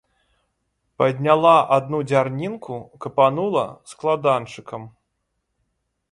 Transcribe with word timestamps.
Падняла 1.01 1.51
адну 1.75 1.99
дзярнінку, 2.11 2.79
капанула 3.05 3.65
складанчыкам. 3.91 4.89